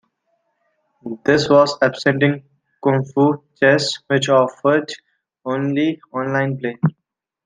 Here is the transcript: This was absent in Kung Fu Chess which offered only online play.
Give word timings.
This 1.25 1.47
was 1.47 1.77
absent 1.79 2.23
in 2.23 2.41
Kung 2.83 3.05
Fu 3.05 3.43
Chess 3.59 3.99
which 4.07 4.29
offered 4.29 4.91
only 5.45 6.01
online 6.11 6.57
play. 6.57 6.79